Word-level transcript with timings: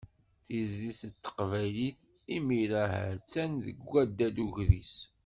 Tizlit 0.45 1.01
n 1.09 1.11
teqbaylit 1.23 1.99
imir-a, 2.35 2.83
ha-tt-an 2.93 3.51
deg 3.65 3.77
waddad 3.89 4.35
ukris. 4.45 4.93